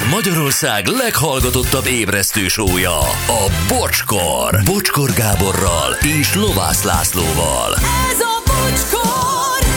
Ez 0.00 0.06
Magyarország 0.10 0.86
leghallgatottabb 0.86 1.86
ébresztő 1.86 2.48
sója, 2.48 2.98
a 3.26 3.50
Bocskor. 3.68 4.62
Bocskor 4.64 5.10
Gáborral 5.12 5.92
és 6.20 6.34
Lovász 6.34 6.82
Lászlóval. 6.82 7.74
Ez 8.10 8.20
a 8.20 8.42
bocskor! 8.46 9.68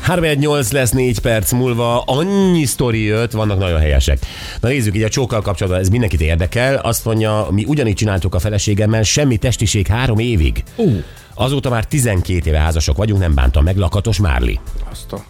318 0.00 0.70
lesz 0.70 0.90
4 0.90 1.18
perc 1.18 1.52
múlva, 1.52 2.00
annyi 2.00 2.64
sztori 2.64 3.02
jött, 3.02 3.32
vannak 3.32 3.58
nagyon 3.58 3.80
helyesek. 3.80 4.18
Na 4.60 4.68
nézzük, 4.68 4.96
így 4.96 5.02
a 5.02 5.08
csókkal 5.08 5.40
kapcsolatban, 5.40 5.82
ez 5.82 5.88
mindenkit 5.88 6.20
érdekel. 6.20 6.76
Azt 6.76 7.04
mondja, 7.04 7.46
mi 7.50 7.64
ugyanígy 7.66 7.96
csináltuk 7.96 8.34
a 8.34 8.38
feleségemmel, 8.38 9.02
semmi 9.02 9.36
testiség 9.36 9.86
három 9.86 10.18
évig. 10.18 10.62
Uh. 10.76 11.04
Azóta 11.34 11.70
már 11.70 11.84
12 11.84 12.48
éve 12.48 12.58
házasok 12.58 12.96
vagyunk, 12.96 13.20
nem 13.20 13.34
bántam 13.34 13.64
meg, 13.64 13.76
lakatos 13.76 14.18
Márli. 14.18 14.60
Azt 14.90 15.12
a... 15.12 15.24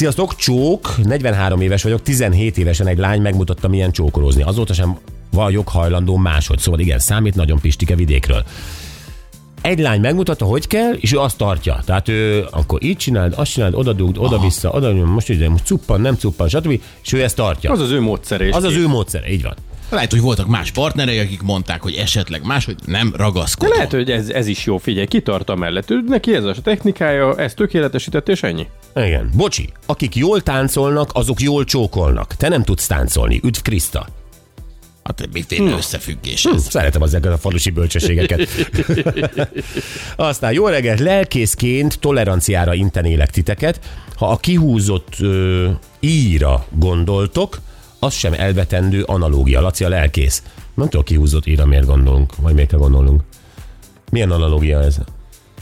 Sziasztok, 0.00 0.36
csók, 0.36 0.94
43 1.02 1.60
éves 1.60 1.82
vagyok, 1.82 2.02
17 2.02 2.58
évesen 2.58 2.86
egy 2.86 2.98
lány 2.98 3.20
megmutatta, 3.20 3.68
milyen 3.68 3.92
csókolózni. 3.92 4.42
Azóta 4.42 4.72
sem 4.72 4.98
vagyok 5.30 5.68
hajlandó 5.68 6.16
máshogy. 6.16 6.58
Szóval 6.58 6.80
igen, 6.80 6.98
számít 6.98 7.34
nagyon 7.34 7.60
Pistike 7.60 7.94
vidékről. 7.94 8.44
Egy 9.60 9.78
lány 9.78 10.00
megmutatta, 10.00 10.44
hogy 10.44 10.66
kell, 10.66 10.92
és 10.92 11.12
ő 11.12 11.18
azt 11.18 11.36
tartja. 11.36 11.80
Tehát 11.84 12.08
ő 12.08 12.46
akkor 12.50 12.82
így 12.82 12.96
csináld, 12.96 13.32
azt 13.36 13.52
csináld, 13.52 13.74
oda 13.74 13.92
dugd, 13.92 14.18
oda-vissza, 14.18 14.70
oda, 14.70 14.92
most 14.92 15.28
ugye, 15.28 15.48
most 15.48 15.66
cuppan, 15.66 16.00
nem 16.00 16.14
cuppan, 16.14 16.48
stb. 16.48 16.80
És 17.02 17.12
ő 17.12 17.22
ezt 17.22 17.36
tartja. 17.36 17.70
Az 17.70 17.80
az 17.80 17.90
ő 17.90 18.00
módszere. 18.00 18.48
az, 18.52 18.64
az 18.64 18.76
ő 18.76 18.86
módszere, 18.86 19.30
így 19.30 19.42
van. 19.42 19.54
Lehet, 19.90 20.10
hogy 20.10 20.20
voltak 20.20 20.46
más 20.46 20.70
partnerei, 20.70 21.18
akik 21.18 21.42
mondták, 21.42 21.82
hogy 21.82 21.94
esetleg 21.94 22.46
máshogy 22.46 22.76
nem 22.86 23.10
De 23.10 23.16
ragaszkodom. 23.16 23.74
lehet, 23.74 23.90
hogy 23.92 24.10
ez, 24.10 24.28
ez 24.28 24.46
is 24.46 24.64
jó, 24.64 24.78
figyelj, 24.78 25.06
kitart 25.06 25.54
mellett. 25.54 25.90
Ő, 25.90 26.02
neki 26.06 26.34
ez 26.34 26.44
a 26.44 26.54
technikája, 26.62 27.36
ezt 27.36 27.56
tökéletesített, 27.56 28.28
és 28.28 28.42
ennyi. 28.42 28.66
Igen. 28.94 29.30
Bocsi, 29.36 29.72
akik 29.86 30.14
jól 30.14 30.42
táncolnak, 30.42 31.10
azok 31.12 31.40
jól 31.40 31.64
csókolnak. 31.64 32.34
Te 32.34 32.48
nem 32.48 32.62
tudsz 32.62 32.86
táncolni. 32.86 33.40
Üdv 33.44 33.58
Kriszta. 33.62 34.06
Hát 35.02 35.28
miféle 35.32 35.76
összefüggés 35.76 36.42
Hm, 36.42 36.54
ez? 36.54 36.68
Szeretem 36.68 37.02
ezeket 37.02 37.32
a 37.32 37.38
falusi 37.38 37.70
bölcsességeket. 37.70 38.48
Aztán 40.16 40.52
jó 40.52 40.66
reggelt, 40.66 41.00
lelkészként 41.00 41.98
toleranciára 42.00 42.74
intenélek 42.74 43.30
titeket. 43.30 43.80
Ha 44.16 44.28
a 44.28 44.36
kihúzott 44.36 45.14
ö, 45.20 45.68
íra 46.00 46.66
gondoltok, 46.70 47.60
az 47.98 48.14
sem 48.14 48.32
elvetendő 48.32 49.02
analógia. 49.02 49.60
Laci 49.60 49.84
a 49.84 49.88
lelkész. 49.88 50.42
Nem 50.74 50.88
tudom, 50.88 51.04
kihúzott 51.04 51.46
íra 51.46 51.66
miért 51.66 51.86
gondolunk, 51.86 52.36
vagy 52.36 52.54
miért 52.54 52.68
kell 52.68 52.78
gondolnunk. 52.78 53.22
Milyen 54.10 54.30
analógia 54.30 54.82
ez? 54.82 54.98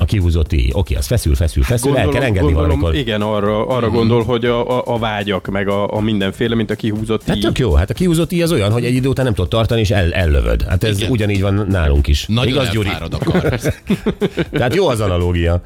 A 0.00 0.04
kihúzott 0.04 0.52
íj. 0.52 0.70
Oké, 0.72 0.94
az 0.94 1.06
feszül, 1.06 1.34
feszül, 1.34 1.62
feszül, 1.62 1.96
el 1.96 2.08
kell 2.08 2.22
engedni 2.22 2.52
valamikor. 2.52 2.94
Igen, 2.94 3.22
arra, 3.22 3.66
arra 3.66 3.90
gondol, 3.90 4.24
hogy 4.24 4.44
a, 4.44 4.78
a, 4.78 4.94
a 4.94 4.98
vágyak, 4.98 5.46
meg 5.46 5.68
a, 5.68 5.92
a 5.92 6.00
mindenféle, 6.00 6.54
mint 6.54 6.70
a 6.70 6.74
kihúzott 6.74 7.22
Hát 7.26 7.36
íj. 7.36 7.42
tök 7.42 7.58
jó, 7.58 7.74
hát 7.74 7.90
a 7.90 7.94
kihúzott 7.94 8.32
íj 8.32 8.42
az 8.42 8.52
olyan, 8.52 8.72
hogy 8.72 8.84
egy 8.84 8.94
idő 8.94 9.08
után 9.08 9.24
nem 9.24 9.34
tudod 9.34 9.50
tartani, 9.50 9.80
és 9.80 9.90
el, 9.90 10.12
ellövöd. 10.12 10.62
Hát 10.68 10.84
ez 10.84 10.98
Igen. 10.98 11.10
ugyanígy 11.10 11.40
van 11.40 11.66
nálunk 11.68 12.06
is. 12.06 12.24
Nagyon 12.28 12.52
Igaz, 12.52 12.68
Gyuri? 12.70 12.88
elfárad 12.88 13.14
a 13.14 13.18
kar. 13.18 13.58
Tehát 14.58 14.74
jó 14.74 14.88
az 14.88 15.00
analógia. 15.00 15.62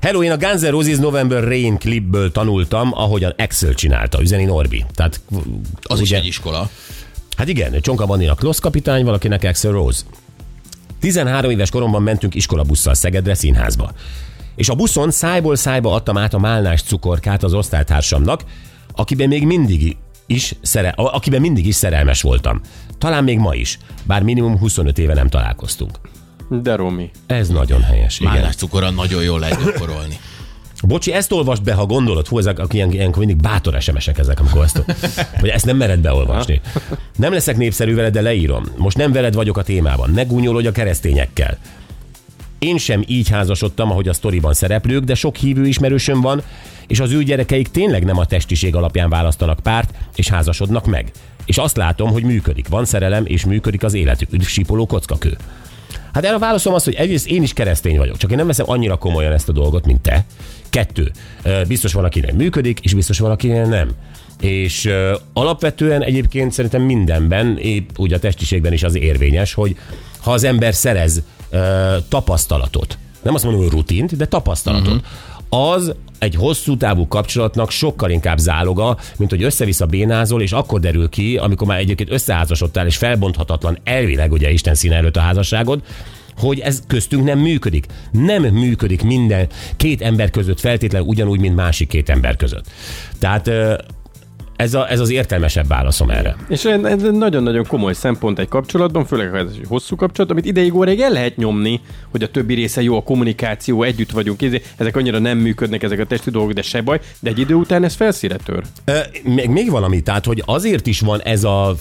Hello, 0.00 0.22
én 0.22 0.30
a 0.30 0.36
Guns 0.36 0.60
N' 0.60 0.66
Roses 0.70 0.96
November 0.96 1.44
Rain 1.44 1.78
klipből 1.78 2.32
tanultam, 2.32 2.90
ahogyan 2.94 3.34
Axel 3.38 3.74
csinálta, 3.74 4.20
üzeni 4.20 4.44
Norbi. 4.44 4.84
Tehát, 4.94 5.20
Az 5.82 6.00
is 6.00 6.10
egy 6.10 6.26
iskola. 6.26 6.68
Hát 7.36 7.48
igen, 7.48 7.80
Csonka 7.80 8.06
Bandinak 8.06 8.38
Klosz 8.38 8.58
kapitány, 8.58 9.04
valakinek 9.04 9.42
Axel 9.44 9.72
Rose. 9.72 10.00
13 11.02 11.50
éves 11.50 11.70
koromban 11.70 12.02
mentünk 12.02 12.34
iskolabusszal 12.34 12.94
Szegedre 12.94 13.34
színházba. 13.34 13.92
És 14.54 14.68
a 14.68 14.74
buszon 14.74 15.10
szájból 15.10 15.56
szájba 15.56 15.94
adtam 15.94 16.16
át 16.16 16.34
a 16.34 16.38
málnás 16.38 16.82
cukorkát 16.82 17.42
az 17.42 17.54
osztálytársamnak, 17.54 18.44
akiben 18.94 19.28
még 19.28 19.46
mindig 19.46 19.96
is 20.26 20.54
szere, 20.62 20.88
akiben 20.96 21.40
mindig 21.40 21.66
is 21.66 21.74
szerelmes 21.74 22.22
voltam. 22.22 22.60
Talán 22.98 23.24
még 23.24 23.38
ma 23.38 23.54
is, 23.54 23.78
bár 24.04 24.22
minimum 24.22 24.58
25 24.58 24.98
éve 24.98 25.14
nem 25.14 25.28
találkoztunk. 25.28 25.98
De 26.48 26.74
Romi. 26.74 27.10
Ez 27.26 27.48
nagyon 27.48 27.82
helyes. 27.82 28.20
Málnás 28.20 28.54
cukorra 28.54 28.90
nagyon 28.90 29.22
jól 29.22 29.38
lehet 29.38 29.64
gyakorolni. 29.64 30.18
Bocsi, 30.82 31.12
ezt 31.12 31.32
olvasd 31.32 31.62
be, 31.62 31.72
ha 31.72 31.86
gondolod. 31.86 32.26
Hú, 32.26 32.38
ezek, 32.38 32.60
ilyen, 32.70 32.92
ilyenkor 32.92 33.18
mindig 33.18 33.42
bátor 33.42 33.82
SMS-ek 33.82 34.18
ezek, 34.18 34.40
amikor 34.40 34.64
ezt, 34.64 34.84
hogy 35.40 35.48
ezt 35.56 35.64
nem 35.64 35.76
mered 35.76 36.00
beolvasni. 36.00 36.60
Nem 37.16 37.32
leszek 37.32 37.56
népszerű 37.56 37.94
veled, 37.94 38.12
de 38.12 38.20
leírom. 38.20 38.64
Most 38.76 38.96
nem 38.96 39.12
veled 39.12 39.34
vagyok 39.34 39.56
a 39.56 39.62
témában. 39.62 40.10
Ne 40.10 40.22
gúnyolodj 40.22 40.66
a 40.66 40.72
keresztényekkel. 40.72 41.58
Én 42.58 42.78
sem 42.78 43.04
így 43.06 43.28
házasodtam, 43.28 43.90
ahogy 43.90 44.08
a 44.08 44.12
sztoriban 44.12 44.54
szereplők, 44.54 45.04
de 45.04 45.14
sok 45.14 45.36
hívő 45.36 45.66
ismerősöm 45.66 46.20
van, 46.20 46.42
és 46.86 47.00
az 47.00 47.12
ő 47.12 47.22
gyerekeik 47.22 47.68
tényleg 47.68 48.04
nem 48.04 48.18
a 48.18 48.24
testiség 48.24 48.74
alapján 48.74 49.10
választanak 49.10 49.60
párt, 49.60 49.94
és 50.14 50.28
házasodnak 50.28 50.86
meg. 50.86 51.10
És 51.44 51.58
azt 51.58 51.76
látom, 51.76 52.10
hogy 52.10 52.22
működik. 52.22 52.68
Van 52.68 52.84
szerelem, 52.84 53.26
és 53.26 53.44
működik 53.44 53.82
az 53.82 53.94
életük. 53.94 54.32
Üdv 54.32 54.44
sípoló 54.44 54.86
kockakő. 54.86 55.36
Hát 56.12 56.24
erre 56.24 56.34
a 56.34 56.38
válaszom 56.38 56.74
az, 56.74 56.84
hogy 56.84 56.94
egyrészt 56.94 57.26
én 57.26 57.42
is 57.42 57.52
keresztény 57.52 57.96
vagyok, 57.96 58.16
csak 58.16 58.30
én 58.30 58.36
nem 58.36 58.46
veszem 58.46 58.70
annyira 58.70 58.96
komolyan 58.96 59.32
ezt 59.32 59.48
a 59.48 59.52
dolgot, 59.52 59.86
mint 59.86 60.00
te. 60.00 60.24
Kettő, 60.70 61.10
biztos 61.68 61.92
van, 61.92 62.04
akinek 62.04 62.34
működik, 62.34 62.80
és 62.80 62.94
biztos 62.94 63.18
van, 63.18 63.30
akinek 63.30 63.66
nem. 63.66 63.90
És 64.40 64.90
alapvetően 65.32 66.02
egyébként 66.02 66.52
szerintem 66.52 66.82
mindenben, 66.82 67.58
épp 67.58 67.88
úgy 67.96 68.12
a 68.12 68.18
testiségben 68.18 68.72
is 68.72 68.82
az 68.82 68.94
érvényes, 68.96 69.54
hogy 69.54 69.76
ha 70.20 70.32
az 70.32 70.44
ember 70.44 70.74
szerez 70.74 71.22
tapasztalatot, 72.08 72.98
nem 73.22 73.34
azt 73.34 73.44
mondom, 73.44 73.62
hogy 73.62 73.72
rutint, 73.72 74.16
de 74.16 74.26
tapasztalatot, 74.26 74.94
uh-huh. 74.94 75.72
az 75.72 75.94
egy 76.18 76.34
hosszú 76.34 76.76
távú 76.76 77.08
kapcsolatnak 77.08 77.70
sokkal 77.70 78.10
inkább 78.10 78.38
záloga, 78.38 78.98
mint 79.16 79.30
hogy 79.30 79.42
össze-vissza 79.42 79.86
bénázol, 79.86 80.42
és 80.42 80.52
akkor 80.52 80.80
derül 80.80 81.08
ki, 81.08 81.36
amikor 81.36 81.66
már 81.66 81.78
egyébként 81.78 82.10
összeházasodtál, 82.10 82.86
és 82.86 82.96
felbonthatatlan 82.96 83.78
elvileg 83.84 84.32
ugye 84.32 84.50
Isten 84.50 84.74
színe 84.74 84.94
előtt 84.94 85.16
a 85.16 85.20
házasságod, 85.20 85.82
hogy 86.36 86.58
ez 86.58 86.82
köztünk 86.86 87.24
nem 87.24 87.38
működik. 87.38 87.86
Nem 88.10 88.42
működik 88.42 89.02
minden 89.02 89.48
két 89.76 90.02
ember 90.02 90.30
között 90.30 90.60
feltétlenül 90.60 91.08
ugyanúgy, 91.08 91.40
mint 91.40 91.56
másik 91.56 91.88
két 91.88 92.08
ember 92.08 92.36
között. 92.36 92.64
Tehát 93.18 93.50
ez, 94.56 94.74
a, 94.74 94.90
ez 94.90 95.00
az 95.00 95.10
értelmesebb 95.10 95.66
válaszom 95.66 96.10
erre. 96.10 96.36
És 96.48 96.64
ez 96.64 97.02
nagyon-nagyon 97.12 97.66
komoly 97.66 97.92
szempont 97.92 98.38
egy 98.38 98.48
kapcsolatban, 98.48 99.04
főleg 99.04 99.30
ha 99.30 99.36
ez 99.36 99.46
egy 99.46 99.64
hosszú 99.68 99.96
kapcsolat, 99.96 100.30
amit 100.30 100.44
ideig 100.44 100.74
óráig 100.74 101.00
el 101.00 101.10
lehet 101.10 101.36
nyomni, 101.36 101.80
hogy 102.10 102.22
a 102.22 102.30
többi 102.30 102.54
része 102.54 102.82
jó, 102.82 102.96
a 102.96 103.02
kommunikáció, 103.02 103.82
együtt 103.82 104.10
vagyunk, 104.10 104.40
ezek 104.76 104.96
annyira 104.96 105.18
nem 105.18 105.38
működnek, 105.38 105.82
ezek 105.82 105.98
a 105.98 106.04
testi 106.04 106.30
dolgok, 106.30 106.52
de 106.52 106.62
se 106.62 106.80
baj, 106.80 107.00
de 107.20 107.30
egy 107.30 107.38
idő 107.38 107.54
után 107.54 107.84
ez 107.84 107.94
felszíre 107.94 108.36
tör. 108.36 108.62
Ö, 108.84 108.98
Még, 109.22 109.48
még 109.48 109.70
valami, 109.70 110.00
tehát, 110.00 110.24
hogy 110.24 110.42
azért 110.46 110.86
is 110.86 111.00
van 111.00 111.22
ez 111.22 111.44
a 111.44 111.74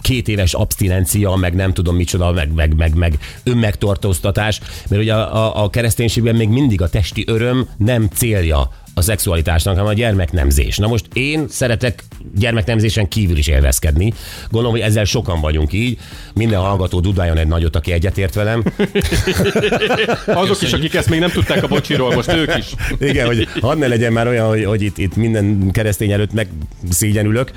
két 0.00 0.28
éves 0.28 0.54
abstinencia, 0.54 1.34
meg 1.34 1.54
nem 1.54 1.72
tudom 1.72 1.96
micsoda, 1.96 2.32
meg, 2.32 2.52
meg, 2.52 2.74
meg, 2.74 2.94
meg 2.94 3.18
önmegtartóztatás, 3.44 4.60
mert 4.88 5.02
ugye 5.02 5.14
a, 5.14 5.36
a, 5.36 5.64
a 5.64 5.70
kereszténységben 5.70 6.34
még 6.34 6.48
mindig 6.48 6.82
a 6.82 6.88
testi 6.88 7.24
öröm 7.26 7.68
nem 7.76 8.08
célja 8.14 8.70
a 8.94 9.02
szexualitásnak, 9.02 9.74
hanem 9.74 9.90
a 9.90 9.94
gyermeknemzés. 9.94 10.76
Na 10.76 10.86
most 10.86 11.04
én 11.12 11.46
szeretek 11.48 12.04
gyermeknemzésen 12.34 13.08
kívül 13.08 13.36
is 13.36 13.46
élvezkedni. 13.46 14.12
Gondolom, 14.50 14.76
hogy 14.76 14.86
ezzel 14.86 15.04
sokan 15.04 15.40
vagyunk 15.40 15.72
így. 15.72 15.98
Minden 16.34 16.60
hallgató 16.60 17.00
dudáljon 17.00 17.36
egy 17.36 17.46
nagyot, 17.46 17.76
aki 17.76 17.92
egyetért 17.92 18.34
velem. 18.34 18.62
Azok 20.26 20.62
is, 20.62 20.72
akik 20.72 20.94
ezt 20.94 21.10
még 21.10 21.20
nem 21.20 21.30
tudták 21.30 21.62
a 21.62 21.66
bocsiról, 21.66 22.14
most 22.14 22.32
ők 22.32 22.56
is. 22.56 22.74
Igen, 22.98 23.26
hogy 23.26 23.48
hadd 23.60 23.78
ne 23.78 23.86
legyen 23.86 24.12
már 24.12 24.26
olyan, 24.26 24.48
hogy, 24.48 24.64
hogy 24.64 24.82
itt, 24.82 24.98
itt 24.98 25.16
minden 25.16 25.70
keresztény 25.72 26.12
előtt 26.12 26.32
megszégyenülök, 26.32 27.50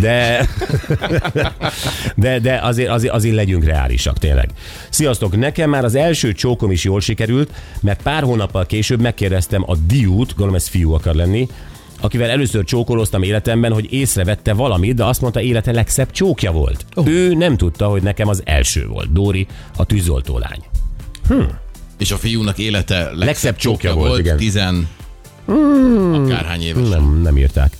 de, 0.00 0.48
de, 2.14 2.38
de 2.38 2.58
azért, 2.62 2.88
azért, 2.88 3.12
azért 3.12 3.34
legyünk 3.34 3.64
reálisak, 3.64 4.18
tényleg. 4.18 4.50
Sziasztok, 4.88 5.36
nekem 5.36 5.70
már 5.70 5.84
az 5.84 5.94
első 5.94 6.32
csókom 6.32 6.70
is 6.70 6.84
jól 6.84 7.00
sikerült, 7.00 7.50
mert 7.80 8.02
pár 8.02 8.22
hónappal 8.22 8.66
később 8.66 9.00
megkérdeztem 9.00 9.62
a 9.66 9.76
diút, 9.76 10.28
gondolom 10.28 10.54
ez 10.54 10.68
fiú 10.72 10.92
akar 10.92 11.14
lenni, 11.14 11.48
akivel 12.00 12.30
először 12.30 12.64
csókoloztam 12.64 13.22
életemben, 13.22 13.72
hogy 13.72 13.92
észrevette 13.92 14.52
valamit, 14.52 14.94
de 14.94 15.04
azt 15.04 15.20
mondta, 15.20 15.40
élete 15.40 15.72
legszebb 15.72 16.10
csókja 16.10 16.52
volt. 16.52 16.84
Oh. 16.94 17.08
Ő 17.08 17.34
nem 17.34 17.56
tudta, 17.56 17.86
hogy 17.86 18.02
nekem 18.02 18.28
az 18.28 18.42
első 18.44 18.86
volt. 18.86 19.12
Dóri, 19.12 19.46
a 19.76 19.84
tűzoltó 19.84 20.38
lány. 20.38 20.62
És 21.98 22.10
a 22.10 22.16
fiúnak 22.16 22.58
élete 22.58 22.98
legszebb, 22.98 23.18
Legszebb 23.18 23.56
csókja 23.56 23.90
csókja 23.90 24.08
volt, 24.08 24.20
igen. 24.20 24.36
tizen... 24.36 24.88
Akárhány 26.14 26.62
éves. 26.62 26.88
Nem, 26.88 27.20
nem 27.22 27.36
írták. 27.38 27.76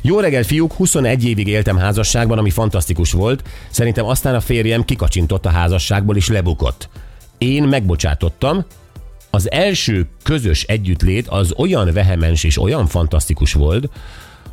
Jó 0.00 0.20
reggel, 0.20 0.42
fiúk! 0.42 0.72
21 0.72 1.24
évig 1.24 1.46
éltem 1.48 1.76
házasságban, 1.76 2.38
ami 2.38 2.50
fantasztikus 2.50 3.12
volt. 3.12 3.42
Szerintem 3.70 4.04
aztán 4.04 4.34
a 4.34 4.40
férjem 4.40 4.84
kikacsintott 4.84 5.46
a 5.46 5.50
házasságból 5.50 6.16
és 6.16 6.28
lebukott. 6.28 6.88
Én 7.38 7.62
megbocsátottam. 7.62 8.64
Az 9.30 9.50
első 9.50 10.06
közös 10.22 10.62
együttlét 10.62 11.26
az 11.28 11.52
olyan 11.56 11.92
vehemens 11.92 12.44
és 12.44 12.58
olyan 12.58 12.86
fantasztikus 12.86 13.52
volt, 13.52 13.88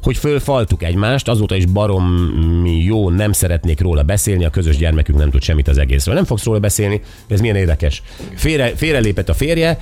hogy 0.03 0.17
fölfaltuk 0.17 0.83
egymást, 0.83 1.27
azóta 1.27 1.55
is 1.55 1.65
baromi 1.65 2.83
jó, 2.83 3.09
nem 3.09 3.31
szeretnék 3.31 3.79
róla 3.79 4.03
beszélni, 4.03 4.45
a 4.45 4.49
közös 4.49 4.77
gyermekünk 4.77 5.17
nem 5.17 5.29
tud 5.29 5.41
semmit 5.41 5.67
az 5.67 5.77
egészről. 5.77 6.15
Nem 6.15 6.25
fogsz 6.25 6.43
róla 6.43 6.59
beszélni, 6.59 7.01
ez 7.27 7.39
milyen 7.39 7.55
érdekes. 7.55 8.01
Félre, 8.35 8.75
félrelépett 8.75 9.29
a 9.29 9.33
férje, 9.33 9.79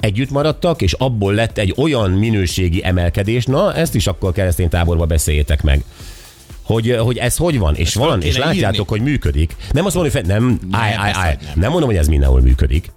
együtt 0.00 0.30
maradtak, 0.30 0.82
és 0.82 0.92
abból 0.92 1.34
lett 1.34 1.58
egy 1.58 1.74
olyan 1.76 2.10
minőségi 2.10 2.84
emelkedés, 2.84 3.44
na 3.44 3.74
ezt 3.74 3.94
is 3.94 4.06
akkor 4.06 4.32
keresztény 4.32 4.68
táborba 4.68 5.06
beszéljétek 5.06 5.62
meg. 5.62 5.84
Hogy, 6.62 6.96
hogy 6.98 7.16
ez 7.16 7.36
hogy 7.36 7.58
van, 7.58 7.74
és 7.74 7.92
fel 7.92 8.06
van, 8.06 8.22
és 8.22 8.36
látjátok, 8.36 8.74
írni. 8.74 8.98
hogy 8.98 9.00
működik. 9.00 9.56
Nem 9.72 9.84
azt 9.84 9.94
mondom, 9.94 10.12
hogy 10.12 10.22
fe, 10.22 10.32
nem, 10.32 10.58
állj, 10.70 10.94
állj, 10.94 11.10
ezt 11.10 11.18
állj. 11.18 11.36
nem 11.54 11.70
mondom, 11.70 11.88
hogy 11.88 11.98
ez 11.98 12.08
mindenhol 12.08 12.40
működik, 12.40 12.90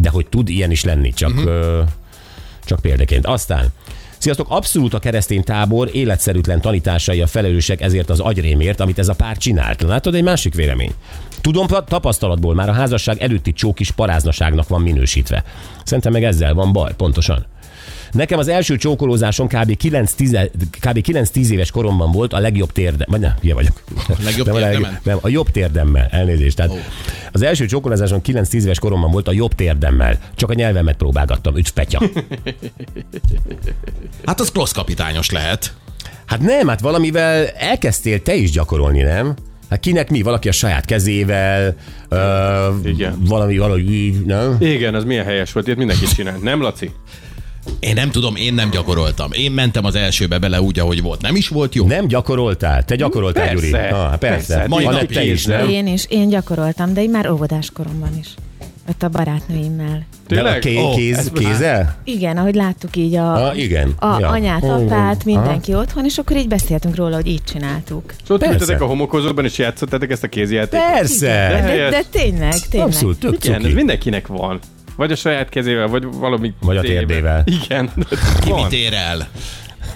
de 0.00 0.10
hogy 0.10 0.26
tud 0.26 0.48
ilyen 0.48 0.70
is 0.70 0.84
lenni, 0.84 1.12
csak, 1.12 1.30
uh-huh. 1.30 1.88
csak 2.64 2.80
példaként. 2.80 3.26
Aztán, 3.26 3.72
Sziasztok, 4.20 4.46
abszolút 4.50 4.94
a 4.94 4.98
keresztény 4.98 5.44
tábor 5.44 5.88
életszerűtlen 5.92 6.60
tanításai 6.60 7.20
a 7.20 7.26
felelősek 7.26 7.80
ezért 7.80 8.10
az 8.10 8.20
agyrémért, 8.20 8.80
amit 8.80 8.98
ez 8.98 9.08
a 9.08 9.14
pár 9.14 9.36
csinált. 9.36 9.82
Látod, 9.82 10.14
egy 10.14 10.22
másik 10.22 10.54
vélemény. 10.54 10.92
Tudom 11.40 11.66
ta- 11.66 11.88
tapasztalatból, 11.88 12.54
már 12.54 12.68
a 12.68 12.72
házasság 12.72 13.22
előtti 13.22 13.52
csók 13.52 13.80
is 13.80 13.90
paráznaságnak 13.90 14.68
van 14.68 14.80
minősítve. 14.80 15.44
Szerintem 15.84 16.12
meg 16.12 16.24
ezzel 16.24 16.54
van 16.54 16.72
baj, 16.72 16.94
pontosan. 16.96 17.46
Nekem 18.12 18.38
az 18.38 18.48
első 18.48 18.76
csókolózásom 18.76 19.46
kb. 19.46 19.76
9-10 19.82 20.50
kb. 20.70 20.98
9-10 21.06 21.48
éves 21.48 21.70
koromban 21.70 22.12
volt 22.12 22.32
a 22.32 22.38
legjobb 22.38 22.72
térdem. 22.72 23.06
Vagy 23.10 23.20
ne, 23.20 23.34
hülye 23.40 23.54
vagyok. 23.54 23.82
legjobb 24.24 24.46
nem, 24.46 24.54
a 24.56 24.58
térdemen? 24.58 24.98
nem, 25.02 25.18
a 25.20 25.28
jobb 25.28 25.50
térdemmel, 25.50 26.06
elnézést. 26.10 26.56
Tehát 26.56 26.70
Ó. 26.70 26.76
az 27.32 27.42
első 27.42 27.66
csókolózásom 27.66 28.20
9-10 28.26 28.52
éves 28.52 28.78
koromban 28.78 29.10
volt 29.10 29.28
a 29.28 29.32
jobb 29.32 29.54
térdemmel. 29.54 30.18
Csak 30.34 30.50
a 30.50 30.54
nyelvemet 30.54 30.96
próbálgattam, 30.96 31.56
ügy 31.56 31.68
fetya. 31.74 32.00
Hát 34.24 34.40
az 34.40 34.50
klossz 34.50 34.70
kapitányos 34.72 35.30
lehet. 35.30 35.74
Hát 36.26 36.40
nem, 36.40 36.68
hát 36.68 36.80
valamivel 36.80 37.46
elkezdtél 37.46 38.22
te 38.22 38.34
is 38.34 38.50
gyakorolni, 38.50 39.02
nem? 39.02 39.34
Hát 39.70 39.80
kinek 39.80 40.10
mi? 40.10 40.22
Valaki 40.22 40.48
a 40.48 40.52
saját 40.52 40.84
kezével, 40.84 41.74
ö, 42.08 42.68
Igen. 42.84 43.18
valami, 43.26 43.58
valahogy 43.58 43.92
így, 43.92 44.24
nem? 44.24 44.56
Igen, 44.58 44.94
az 44.94 45.04
milyen 45.04 45.24
helyes 45.24 45.52
volt, 45.52 45.66
ilyet 45.66 45.78
mindenki 45.78 46.04
csinált. 46.06 46.42
Nem, 46.42 46.60
Laci? 46.60 46.90
Én 47.80 47.94
nem 47.94 48.10
tudom, 48.10 48.36
én 48.36 48.54
nem 48.54 48.70
gyakoroltam. 48.70 49.30
Én 49.32 49.52
mentem 49.52 49.84
az 49.84 49.94
elsőbe 49.94 50.38
bele 50.38 50.60
úgy, 50.60 50.78
ahogy 50.78 51.02
volt. 51.02 51.20
Nem 51.20 51.36
is 51.36 51.48
volt 51.48 51.74
jó. 51.74 51.86
Nem 51.86 52.06
gyakoroltál? 52.06 52.84
Te 52.84 52.96
gyakoroltál, 52.96 53.48
Persze, 53.48 53.66
Gyuri? 53.66 53.78
Ah, 53.82 54.16
persze. 54.16 54.18
persze. 54.18 54.64
Mai 54.68 54.84
Anett, 54.84 55.00
napig 55.00 55.16
te 55.16 55.24
is, 55.24 55.44
nem? 55.44 55.68
Én 55.68 55.86
is, 55.86 56.04
én 56.08 56.28
gyakoroltam, 56.28 56.94
de 56.94 57.02
én 57.02 57.10
már 57.10 57.30
óvodás 57.30 57.70
koromban 57.70 58.10
is. 58.20 58.28
Ott 58.88 59.02
a 59.02 59.08
barátnőimmel. 59.08 60.06
De 60.28 60.40
a 60.40 60.42
Tényleg? 60.42 60.58
ké- 60.58 60.78
Ó, 60.78 60.90
kéz, 60.94 61.30
kézzel? 61.34 61.96
Igen, 62.04 62.36
ahogy 62.36 62.54
láttuk 62.54 62.96
így 62.96 63.14
a, 63.14 63.46
Ah, 63.48 63.58
igen. 63.58 63.94
a 63.98 64.16
Ja. 64.20 64.28
anyát, 64.28 64.64
apát, 64.64 65.24
mindenki 65.24 65.74
otthon, 65.74 66.04
és 66.04 66.18
akkor 66.18 66.36
így 66.36 66.48
beszéltünk 66.48 66.96
róla, 66.96 67.14
hogy 67.14 67.26
így 67.26 67.42
csináltuk. 67.44 68.12
És 68.24 68.30
ott 68.30 68.46
ültetek 68.46 68.80
a 68.80 68.86
homokozóban, 68.86 69.44
és 69.44 69.58
játszottátok 69.58 70.10
ezt 70.10 70.22
a 70.22 70.28
kézjátékot? 70.28 70.86
Persze! 70.92 71.26
De, 71.26 71.48
de 71.54 71.60
helyes. 71.60 72.04
tényleg, 72.10 72.54
tényleg. 72.70 72.88
Abszolút, 72.88 73.18
tök 73.18 73.44
Igen, 73.44 73.64
ez 73.66 73.72
mindenkinek 73.72 74.26
van. 74.26 74.58
Vagy 74.96 75.12
a 75.12 75.16
saját 75.16 75.48
kezével, 75.48 75.86
vagy 75.86 76.04
valami... 76.12 76.52
Vagy 76.60 76.76
a 76.76 76.80
térdével. 76.80 77.44
Igen. 77.64 77.92
Ki 78.40 78.52
mit 78.52 78.72
ér 78.72 78.92
el? 78.92 79.28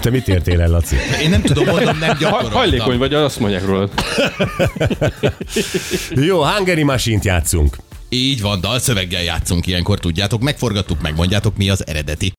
Te 0.00 0.10
mit 0.10 0.28
értél 0.28 0.60
el, 0.60 0.70
Laci? 0.70 0.96
Én 1.22 1.30
nem 1.30 1.42
tudom, 1.42 1.64
mondom, 1.64 1.98
nem 1.98 2.16
gyakoroltam. 2.18 2.52
Hajlékony 2.52 2.98
vagy, 2.98 3.14
azt 3.14 3.40
mondják 3.40 3.64
róla. 3.64 3.88
Jó, 6.28 6.44
Hungary 6.44 6.82
Machine-t 6.82 7.24
játszunk. 7.24 7.76
Így 8.08 8.40
van, 8.40 8.60
dalszöveggel 8.60 9.22
játszunk 9.22 9.66
ilyenkor, 9.66 9.98
tudjátok, 9.98 10.42
megforgattuk, 10.42 11.00
megmondjátok, 11.00 11.56
mi 11.56 11.70
az 11.70 11.86
eredeti. 11.86 12.32